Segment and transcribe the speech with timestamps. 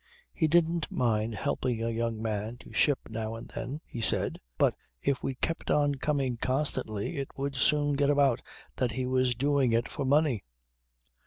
[0.33, 4.39] He didn't mind helping a young man to a ship now and then, he said,
[4.57, 8.41] but if we kept on coming constantly it would soon get about
[8.77, 10.43] that he was doing it for money.